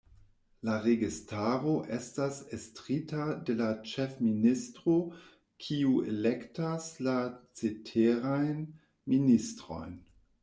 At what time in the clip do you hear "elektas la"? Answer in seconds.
6.13-7.15